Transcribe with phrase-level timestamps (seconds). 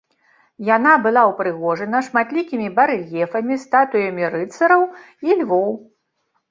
[0.75, 4.81] Яна была ўпрыгожана шматлікімі барэльефамі, статуямі рыцараў
[5.29, 5.71] і львоў.